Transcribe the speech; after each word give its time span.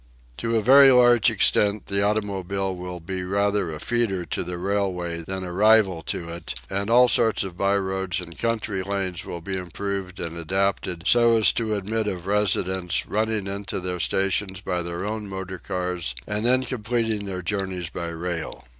To 0.37 0.55
a 0.55 0.63
very 0.63 0.91
large 0.91 1.29
extent 1.29 1.85
the 1.85 2.01
automobile 2.01 2.75
will 2.75 2.99
be 2.99 3.23
rather 3.23 3.71
a 3.71 3.79
feeder 3.79 4.25
to 4.25 4.43
the 4.43 4.57
railway 4.57 5.19
than 5.21 5.43
a 5.43 5.53
rival 5.53 6.01
to 6.01 6.27
it; 6.29 6.55
and 6.71 6.89
all 6.89 7.07
sorts 7.07 7.43
of 7.43 7.55
by 7.55 7.77
roads 7.77 8.19
and 8.19 8.35
country 8.35 8.81
lanes 8.81 9.25
will 9.25 9.41
be 9.41 9.55
improved 9.57 10.19
and 10.19 10.35
adapted 10.35 11.03
so 11.05 11.37
as 11.37 11.51
to 11.51 11.75
admit 11.75 12.07
of 12.07 12.25
residents 12.25 13.05
running 13.05 13.45
into 13.45 13.79
their 13.79 13.99
stations 13.99 14.59
by 14.59 14.81
their 14.81 15.05
own 15.05 15.27
motor 15.29 15.59
cars 15.59 16.15
and 16.25 16.47
then 16.47 16.63
completing 16.63 17.25
their 17.27 17.43
journeys 17.43 17.91
by 17.91 18.07
rail. 18.07 18.65